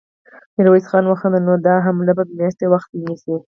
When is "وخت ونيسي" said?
2.69-3.35